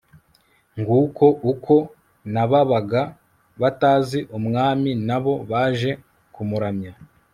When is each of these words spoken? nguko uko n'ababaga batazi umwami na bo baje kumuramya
nguko 0.79 1.25
uko 1.51 1.75
n'ababaga 2.33 3.01
batazi 3.61 4.19
umwami 4.37 4.91
na 5.07 5.17
bo 5.23 5.33
baje 5.51 5.91
kumuramya 6.33 6.91